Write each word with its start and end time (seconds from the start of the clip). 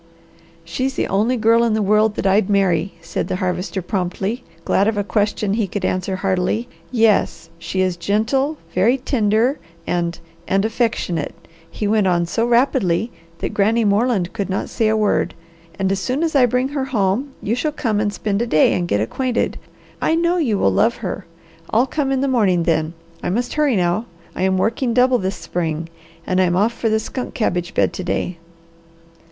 "She's 0.65 0.95
the 0.95 1.05
only 1.05 1.37
girl 1.37 1.63
in 1.63 1.75
the 1.75 1.81
world 1.83 2.15
that 2.15 2.25
I'd 2.25 2.49
marry," 2.49 2.95
said 3.01 3.27
the 3.27 3.35
Harvester 3.35 3.83
promptly, 3.83 4.43
glad 4.65 4.87
of 4.87 4.97
a 4.97 5.03
question 5.03 5.53
he 5.53 5.67
could 5.67 5.85
answer 5.85 6.15
heartily. 6.15 6.67
"Yes. 6.89 7.51
She 7.59 7.81
is 7.81 7.97
gentle, 7.97 8.57
very 8.73 8.97
tender 8.97 9.59
and 9.85 10.17
and 10.47 10.65
affectionate," 10.65 11.35
he 11.69 11.87
went 11.87 12.07
on 12.07 12.25
so 12.25 12.47
rapidly 12.47 13.11
that 13.37 13.53
Granny 13.53 13.85
Moreland 13.85 14.33
could 14.33 14.49
not 14.49 14.69
say 14.69 14.87
a 14.87 14.97
word, 14.97 15.35
"and 15.77 15.91
as 15.91 15.99
soon 15.99 16.23
as 16.23 16.33
I 16.35 16.47
bring 16.47 16.69
her 16.69 16.85
home 16.85 17.33
you 17.39 17.53
shall 17.53 17.71
come 17.71 17.99
to 17.99 18.09
spend 18.09 18.41
a 18.41 18.47
day 18.47 18.73
and 18.73 18.87
get 18.87 19.01
acquainted. 19.01 19.59
I 20.01 20.15
know 20.15 20.37
you 20.37 20.57
will 20.57 20.73
love 20.73 20.95
her! 21.05 21.27
I'll 21.69 21.85
come 21.85 22.11
in 22.11 22.21
the 22.21 22.27
morning, 22.27 22.63
then. 22.63 22.95
I 23.21 23.29
must 23.29 23.53
hurry 23.53 23.75
now. 23.75 24.05
I 24.35 24.41
am 24.41 24.57
working 24.57 24.95
double 24.95 25.19
this 25.19 25.35
spring 25.35 25.89
and 26.25 26.41
I'm 26.41 26.55
off 26.55 26.73
for 26.73 26.89
the 26.89 26.97
skunk 26.99 27.35
cabbage 27.35 27.75
bed 27.75 27.93
to 27.93 28.03
day." 28.03 28.39